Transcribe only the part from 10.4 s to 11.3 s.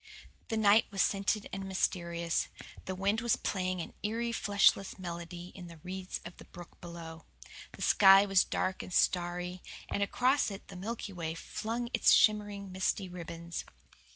it the Milky